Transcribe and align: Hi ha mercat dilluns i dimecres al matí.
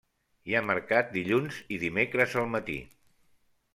Hi 0.51 0.55
ha 0.55 0.61
mercat 0.69 1.11
dilluns 1.17 1.59
i 1.77 1.81
dimecres 1.85 2.35
al 2.43 2.49
matí. 2.55 2.79